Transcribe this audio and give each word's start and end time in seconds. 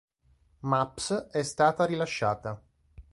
Maps 0.61 1.27
è 1.29 1.43
stata 1.43 1.85
rilasciata. 1.85 2.59